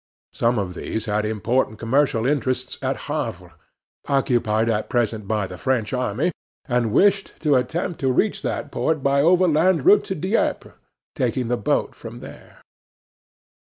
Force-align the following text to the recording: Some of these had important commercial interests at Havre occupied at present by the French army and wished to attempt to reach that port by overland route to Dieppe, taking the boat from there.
Some 0.33 0.57
of 0.57 0.73
these 0.73 1.05
had 1.05 1.27
important 1.27 1.77
commercial 1.77 2.25
interests 2.25 2.79
at 2.81 3.01
Havre 3.05 3.53
occupied 4.07 4.67
at 4.67 4.89
present 4.89 5.27
by 5.27 5.45
the 5.45 5.59
French 5.59 5.93
army 5.93 6.31
and 6.65 6.91
wished 6.91 7.35
to 7.41 7.55
attempt 7.55 7.99
to 7.99 8.11
reach 8.11 8.41
that 8.41 8.71
port 8.71 9.03
by 9.03 9.21
overland 9.21 9.85
route 9.85 10.05
to 10.05 10.15
Dieppe, 10.15 10.71
taking 11.13 11.49
the 11.49 11.55
boat 11.57 11.93
from 11.93 12.19
there. 12.19 12.61